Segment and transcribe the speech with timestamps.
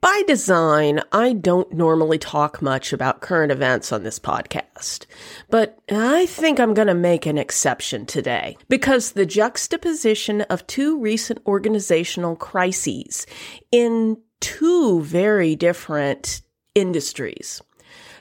[0.00, 5.06] By design, I don't normally talk much about current events on this podcast,
[5.48, 11.00] but I think I'm going to make an exception today because the juxtaposition of two
[11.00, 13.26] recent organizational crises
[13.72, 16.42] in two very different
[16.74, 17.62] industries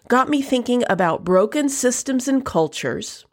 [0.07, 3.25] got me thinking about broken systems and cultures,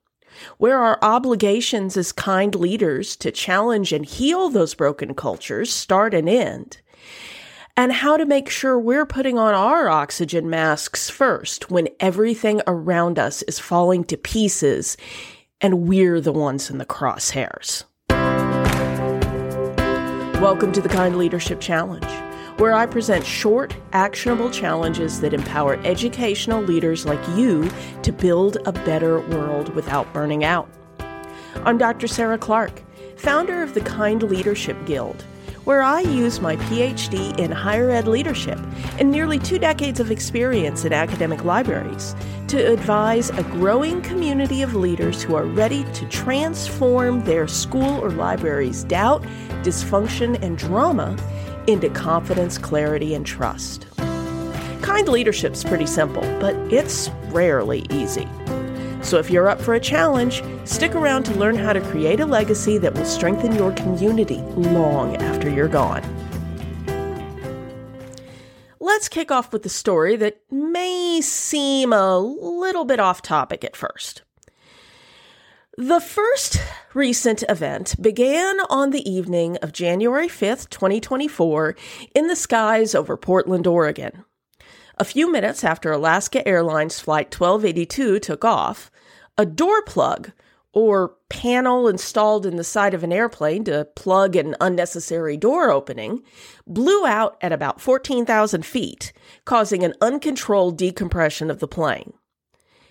[0.59, 6.29] where our obligations as kind leaders to challenge and heal those broken cultures start and
[6.29, 6.79] end
[7.77, 13.19] and how to make sure we're putting on our oxygen masks first when everything around
[13.19, 14.97] us is falling to pieces
[15.61, 17.85] and we're the ones in the crosshairs.
[20.39, 22.05] Welcome to the Kind Leadership Challenge,
[22.59, 27.71] where I present short, actionable challenges that empower educational leaders like you
[28.03, 30.69] to build a better world without burning out.
[31.65, 32.07] I'm Dr.
[32.07, 32.83] Sarah Clark,
[33.17, 35.25] founder of the Kind Leadership Guild
[35.65, 38.59] where I use my PhD in higher ed leadership
[38.99, 42.15] and nearly two decades of experience in academic libraries
[42.49, 48.11] to advise a growing community of leaders who are ready to transform their school or
[48.11, 49.23] library's doubt,
[49.63, 51.17] dysfunction, and drama
[51.67, 53.87] into confidence, clarity, and trust.
[54.83, 58.29] Kind leadership's pretty simple, but it's rarely easy.
[59.03, 62.27] So if you're up for a challenge, stick around to learn how to create a
[62.27, 66.03] legacy that will strengthen your community long after you're gone.
[68.79, 73.77] Let's kick off with a story that may seem a little bit off topic at
[73.77, 74.23] first.
[75.79, 76.59] The first
[76.93, 81.75] recent event began on the evening of January 5th, 2024,
[82.15, 84.25] in the skies over Portland, Oregon.
[84.99, 88.91] A few minutes after Alaska Airlines Flight 1282 took off,
[89.39, 90.33] a door plug
[90.73, 96.23] or panel installed in the side of an airplane to plug an unnecessary door opening
[96.67, 99.13] blew out at about 14,000 feet,
[99.45, 102.15] causing an uncontrolled decompression of the plane.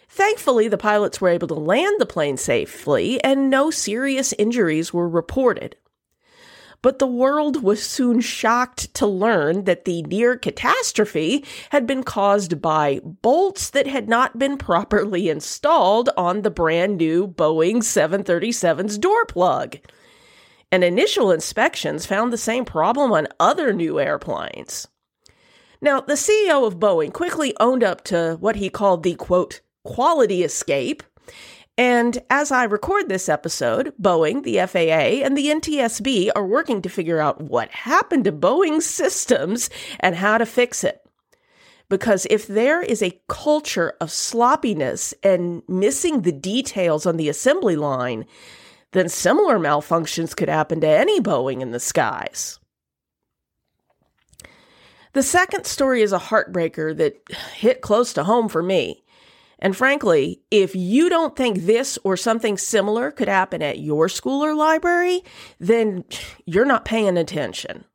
[0.07, 5.07] Thankfully, the pilots were able to land the plane safely and no serious injuries were
[5.07, 5.77] reported.
[6.81, 12.59] But the world was soon shocked to learn that the near catastrophe had been caused
[12.59, 19.25] by bolts that had not been properly installed on the brand new Boeing 737's door
[19.25, 19.77] plug.
[20.71, 24.87] And initial inspections found the same problem on other new airplanes.
[25.81, 30.43] Now, the CEO of Boeing quickly owned up to what he called the quote, quality
[30.43, 31.03] escape
[31.77, 36.89] and as I record this episode, Boeing, the FAA, and the NTSB are working to
[36.89, 41.01] figure out what happened to Boeing's systems and how to fix it.
[41.89, 47.75] Because if there is a culture of sloppiness and missing the details on the assembly
[47.75, 48.25] line,
[48.91, 52.59] then similar malfunctions could happen to any Boeing in the skies.
[55.13, 57.21] The second story is a heartbreaker that
[57.55, 59.03] hit close to home for me.
[59.61, 64.43] And frankly, if you don't think this or something similar could happen at your school
[64.43, 65.23] or library,
[65.59, 66.03] then
[66.45, 67.85] you're not paying attention.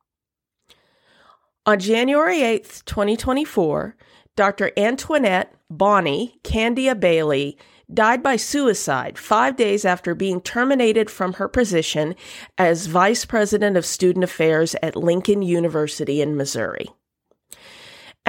[1.65, 3.97] On January 8th, 2024,
[4.37, 4.71] Dr.
[4.77, 7.57] Antoinette Bonnie Candia Bailey
[7.93, 12.15] died by suicide five days after being terminated from her position
[12.57, 16.87] as Vice President of Student Affairs at Lincoln University in Missouri.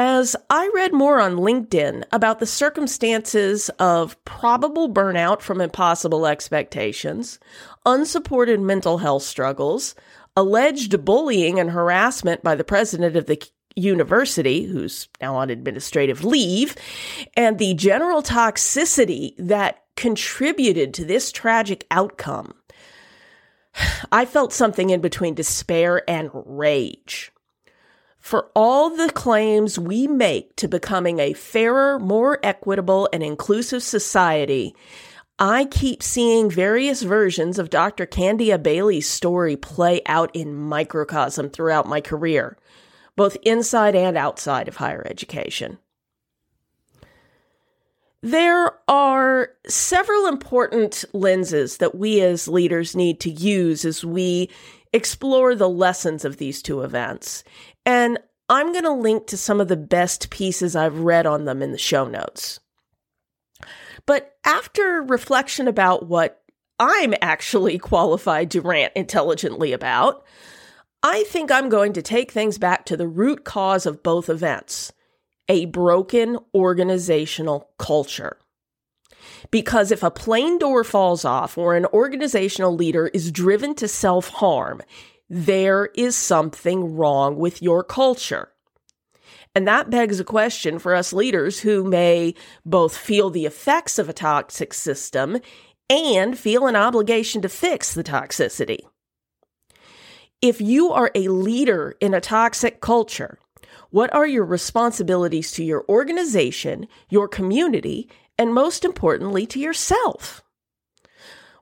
[0.01, 7.41] As I read more on LinkedIn about the circumstances of probable burnout from impossible expectations,
[7.85, 9.97] unsupported mental health struggles,
[10.37, 13.43] alleged bullying and harassment by the president of the
[13.75, 16.77] university, who's now on administrative leave,
[17.37, 22.55] and the general toxicity that contributed to this tragic outcome,
[24.13, 27.33] I felt something in between despair and rage
[28.29, 34.77] for all the claims we make to becoming a fairer, more equitable, and inclusive society,
[35.39, 38.05] I keep seeing various versions of Dr.
[38.05, 42.59] Candia Bailey's story play out in microcosm throughout my career,
[43.17, 45.79] both inside and outside of higher education.
[48.21, 54.51] There are several important lenses that we as leaders need to use as we
[54.93, 57.45] explore the lessons of these two events.
[57.87, 58.19] And
[58.49, 61.73] I'm going to link to some of the best pieces I've read on them in
[61.73, 62.61] the show notes.
[64.07, 66.43] But after reflection about what
[66.79, 70.25] I'm actually qualified to rant intelligently about,
[71.03, 74.93] I think I'm going to take things back to the root cause of both events
[75.51, 78.37] a broken organizational culture.
[79.51, 84.29] Because if a plane door falls off or an organizational leader is driven to self
[84.29, 84.83] harm,
[85.31, 88.51] there is something wrong with your culture.
[89.55, 92.35] And that begs a question for us leaders who may
[92.65, 95.39] both feel the effects of a toxic system
[95.91, 98.81] and feel an obligation to fix the toxicity.
[100.41, 103.39] If you are a leader in a toxic culture,
[103.91, 108.09] what are your responsibilities to your organization, your community,
[108.39, 110.43] and most importantly, to yourself?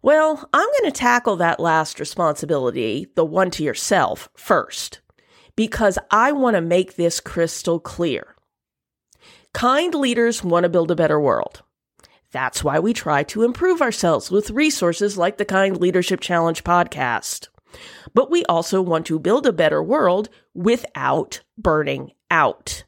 [0.03, 5.01] Well, I'm going to tackle that last responsibility, the one to yourself, first,
[5.57, 8.37] because I want to make this crystal clear.
[9.53, 11.63] Kind leaders want to build a better world.
[12.31, 17.49] That's why we try to improve ourselves with resources like the Kind Leadership Challenge podcast.
[18.15, 22.85] But we also want to build a better world without burning out.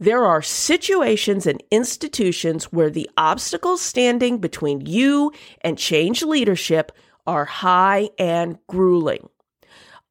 [0.00, 5.30] There are situations and institutions where the obstacles standing between you
[5.60, 6.90] and change leadership
[7.26, 9.28] are high and grueling.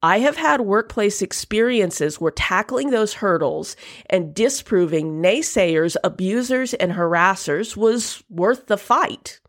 [0.00, 3.74] I have had workplace experiences where tackling those hurdles
[4.08, 9.40] and disproving naysayers, abusers, and harassers was worth the fight.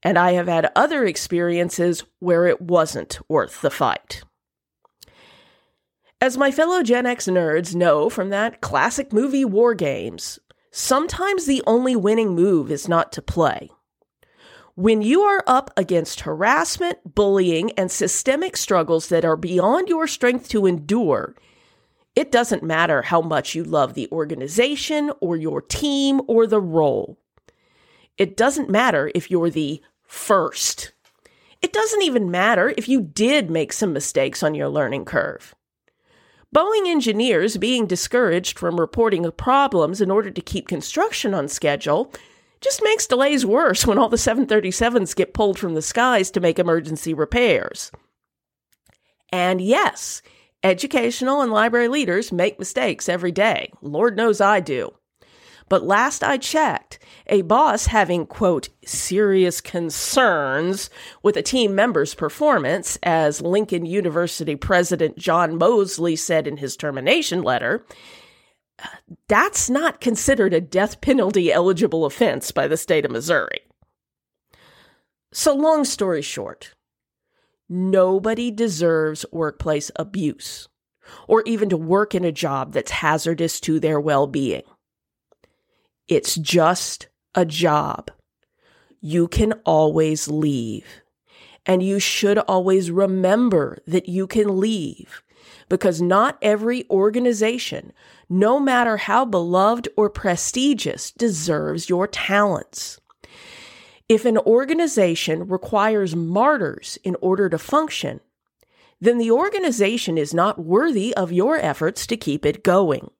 [0.00, 4.22] And I have had other experiences where it wasn't worth the fight.
[6.24, 10.38] As my fellow Gen X nerds know from that classic movie War Games,
[10.70, 13.68] sometimes the only winning move is not to play.
[14.74, 20.48] When you are up against harassment, bullying, and systemic struggles that are beyond your strength
[20.48, 21.34] to endure,
[22.16, 27.18] it doesn't matter how much you love the organization or your team or the role.
[28.16, 30.94] It doesn't matter if you're the first.
[31.60, 35.54] It doesn't even matter if you did make some mistakes on your learning curve.
[36.54, 42.12] Boeing engineers being discouraged from reporting problems in order to keep construction on schedule
[42.60, 46.60] just makes delays worse when all the 737s get pulled from the skies to make
[46.60, 47.90] emergency repairs.
[49.32, 50.22] And yes,
[50.62, 53.72] educational and library leaders make mistakes every day.
[53.82, 54.94] Lord knows I do.
[55.68, 60.90] But last I checked, a boss having, quote, serious concerns
[61.22, 67.42] with a team member's performance, as Lincoln University President John Moseley said in his termination
[67.42, 67.84] letter,
[69.28, 73.60] that's not considered a death penalty eligible offense by the state of Missouri.
[75.32, 76.74] So, long story short,
[77.68, 80.68] nobody deserves workplace abuse
[81.28, 84.62] or even to work in a job that's hazardous to their well being.
[86.08, 88.10] It's just a job.
[89.00, 91.02] You can always leave.
[91.66, 95.22] And you should always remember that you can leave
[95.68, 97.92] because not every organization,
[98.28, 103.00] no matter how beloved or prestigious, deserves your talents.
[104.08, 108.20] If an organization requires martyrs in order to function,
[109.00, 113.10] then the organization is not worthy of your efforts to keep it going.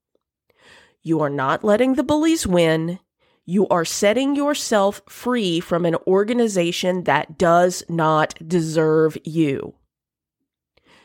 [1.05, 2.99] You are not letting the bullies win.
[3.45, 9.75] You are setting yourself free from an organization that does not deserve you.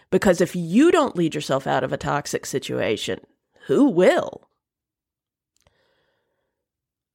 [0.09, 3.19] Because if you don't lead yourself out of a toxic situation,
[3.67, 4.47] who will?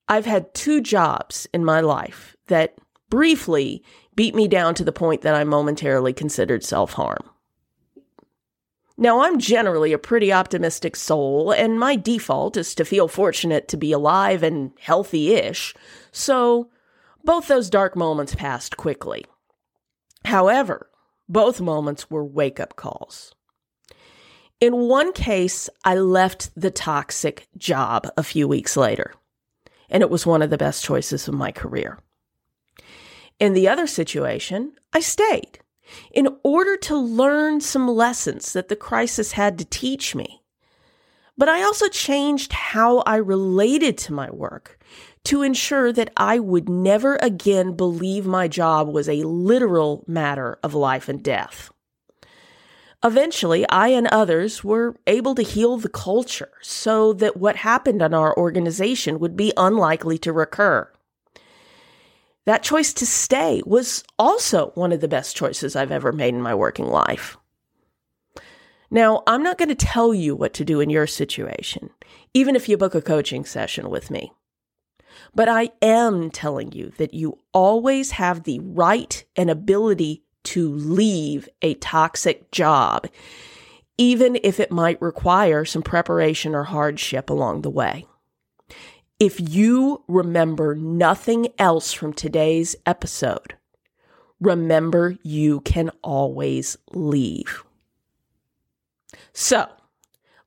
[0.07, 2.77] I've had two jobs in my life that
[3.09, 3.83] briefly
[4.15, 7.31] beat me down to the point that I momentarily considered self harm.
[8.97, 13.77] Now, I'm generally a pretty optimistic soul, and my default is to feel fortunate to
[13.77, 15.75] be alive and healthy ish,
[16.13, 16.71] so
[17.25, 19.25] both those dark moments passed quickly.
[20.25, 20.91] However,
[21.29, 23.35] both moments were wake up calls.
[24.61, 29.13] In one case, I left the toxic job a few weeks later,
[29.91, 31.99] and it was one of the best choices of my career.
[33.41, 35.59] In the other situation, I stayed
[36.13, 40.43] in order to learn some lessons that the crisis had to teach me.
[41.37, 44.79] But I also changed how I related to my work
[45.25, 50.75] to ensure that I would never again believe my job was a literal matter of
[50.75, 51.71] life and death.
[53.03, 58.15] Eventually, I and others were able to heal the culture so that what happened in
[58.15, 60.91] our organization would be unlikely to recur.
[62.47, 66.43] That choice to stay was also one of the best choices I've ever made in
[66.43, 67.37] my working life.
[68.91, 71.91] Now, I'm not going to tell you what to do in your situation,
[72.35, 74.33] even if you book a coaching session with me.
[75.35, 81.49] But I am telling you that you always have the right and ability to leave
[81.63, 83.09] a toxic job,
[83.97, 88.07] even if it might require some preparation or hardship along the way.
[89.21, 93.55] If you remember nothing else from today's episode,
[94.41, 97.65] remember you can always leave.
[99.33, 99.69] So,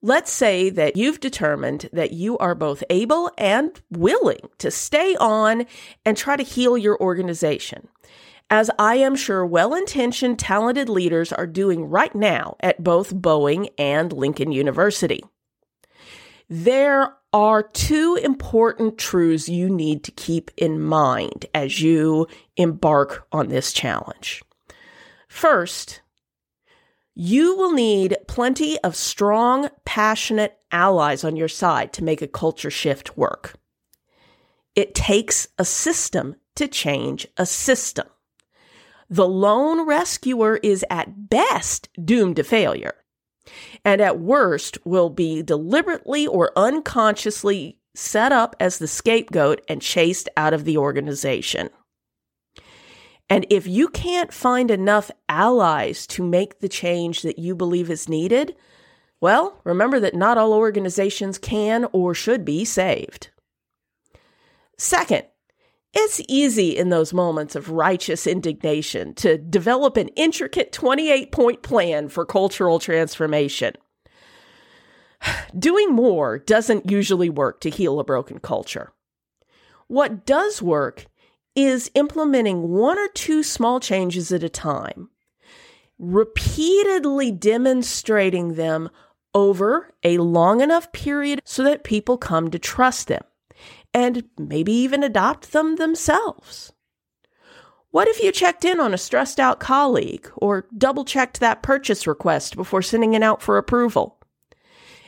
[0.03, 5.65] Let's say that you've determined that you are both able and willing to stay on
[6.05, 7.87] and try to heal your organization,
[8.49, 13.69] as I am sure well intentioned, talented leaders are doing right now at both Boeing
[13.77, 15.23] and Lincoln University.
[16.47, 22.25] There are two important truths you need to keep in mind as you
[22.55, 24.41] embark on this challenge.
[25.27, 26.01] First,
[27.13, 32.71] you will need plenty of strong, passionate allies on your side to make a culture
[32.71, 33.53] shift work.
[34.73, 38.07] It takes a system to change a system.
[39.11, 42.95] The lone rescuer is at best doomed to failure,
[43.83, 50.29] and at worst will be deliberately or unconsciously set up as the scapegoat and chased
[50.37, 51.69] out of the organization.
[53.29, 58.07] And if you can't find enough allies to make the change that you believe is
[58.07, 58.55] needed,
[59.19, 63.29] well, remember that not all organizations can or should be saved.
[64.77, 65.25] Second,
[65.99, 72.07] it's easy in those moments of righteous indignation to develop an intricate 28 point plan
[72.07, 73.73] for cultural transformation.
[75.57, 78.93] Doing more doesn't usually work to heal a broken culture.
[79.87, 81.07] What does work
[81.55, 85.09] is implementing one or two small changes at a time,
[85.97, 88.91] repeatedly demonstrating them
[89.33, 93.23] over a long enough period so that people come to trust them
[93.97, 96.71] and maybe even adopt them themselves.
[97.89, 102.05] What if you checked in on a stressed out colleague or double checked that purchase
[102.05, 104.19] request before sending it out for approval?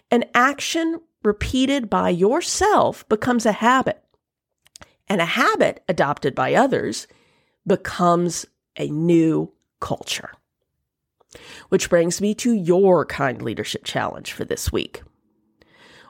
[0.09, 4.03] An action repeated by yourself becomes a habit
[5.07, 7.05] and a habit adopted by others
[7.67, 10.31] becomes a new culture.
[11.67, 15.03] Which brings me to your kind leadership challenge for this week.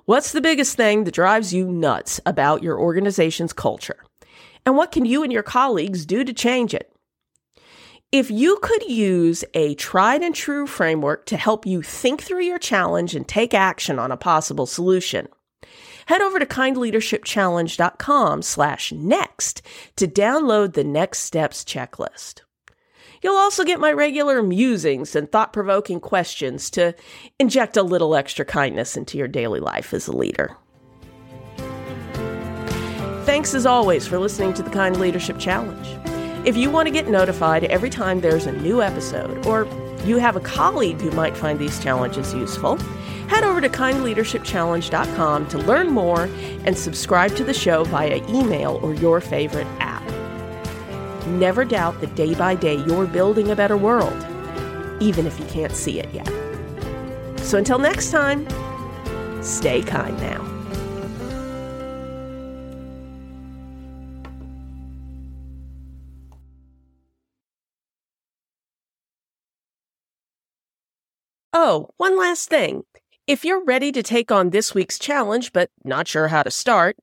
[0.09, 4.03] What's the biggest thing that drives you nuts about your organization's culture?
[4.65, 6.91] And what can you and your colleagues do to change it?
[8.11, 12.57] If you could use a tried and true framework to help you think through your
[12.57, 15.27] challenge and take action on a possible solution,
[16.07, 19.61] head over to kindleadershipchallenge.com slash next
[19.97, 22.41] to download the next steps checklist.
[23.21, 26.95] You'll also get my regular musings and thought provoking questions to
[27.39, 30.55] inject a little extra kindness into your daily life as a leader.
[33.25, 35.87] Thanks as always for listening to the Kind Leadership Challenge.
[36.47, 39.67] If you want to get notified every time there's a new episode, or
[40.05, 42.77] you have a colleague who might find these challenges useful,
[43.27, 46.29] head over to kindleadershipchallenge.com to learn more
[46.65, 49.88] and subscribe to the show via email or your favorite app.
[51.29, 54.25] Never doubt that day by day you're building a better world,
[54.99, 56.27] even if you can't see it yet.
[57.45, 58.47] So until next time,
[59.43, 60.59] stay kind now.
[71.53, 72.83] Oh, one last thing.
[73.27, 76.97] If you're ready to take on this week's challenge but not sure how to start,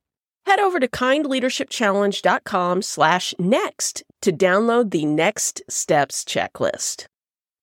[0.45, 7.07] head over to kindleadershipchallenge.com slash next to download the next steps checklist.